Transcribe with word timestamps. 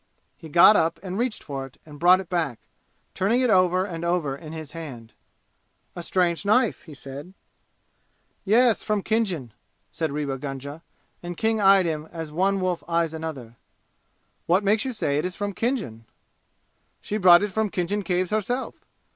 He 0.35 0.49
got 0.49 0.75
up 0.75 0.99
and 1.03 1.15
reached 1.15 1.43
for 1.43 1.63
it 1.67 1.77
and 1.85 1.99
brought 1.99 2.19
it 2.19 2.27
back, 2.27 2.57
turning 3.13 3.41
it 3.41 3.51
over 3.51 3.85
and 3.85 4.03
over 4.03 4.35
in 4.35 4.51
his 4.51 4.71
hand. 4.71 5.13
"A 5.95 6.01
strange 6.01 6.43
knife," 6.43 6.81
he 6.85 6.95
said. 6.95 7.35
"Yes, 8.43 8.81
from 8.81 9.03
Khinjan," 9.03 9.51
said 9.91 10.11
Rewa 10.11 10.39
Gunga, 10.39 10.81
and 11.21 11.37
King 11.37 11.61
eyed 11.61 11.85
him 11.85 12.07
as 12.11 12.31
one 12.31 12.59
wolf 12.59 12.83
eyes 12.87 13.13
another. 13.13 13.57
"What 14.47 14.63
makes 14.63 14.85
you 14.85 14.93
say 14.93 15.19
it 15.19 15.25
is 15.25 15.35
from 15.35 15.53
Khinjan?" 15.53 16.05
"She 16.99 17.17
brought 17.17 17.43
it 17.43 17.51
from 17.51 17.69
Khinjan 17.69 18.01
Caves 18.01 18.31
herself! 18.31 18.83